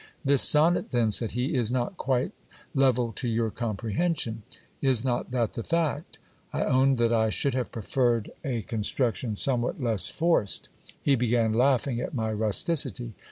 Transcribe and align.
This 0.25 0.41
sonnet 0.41 0.89
then, 0.89 1.11
said 1.11 1.33
he, 1.33 1.53
is 1.53 1.69
not 1.69 1.95
quite 1.95 2.31
level 2.73 3.11
to 3.13 3.27
your 3.27 3.51
comprehension! 3.51 4.41
Is 4.81 5.03
not 5.05 5.29
that 5.29 5.53
the 5.53 5.61
fact? 5.61 6.17
I 6.51 6.63
owned 6.63 6.97
that 6.97 7.13
I 7.13 7.29
should 7.29 7.53
have 7.53 7.71
preferred 7.71 8.31
a 8.43 8.63
construction 8.63 9.35
somewhat 9.35 9.79
less 9.79 10.07
forced. 10.07 10.69
He 10.99 11.13
began 11.15 11.53
laughing 11.53 11.99
at 12.01 12.15
my 12.15 12.31
rusticity. 12.31 13.13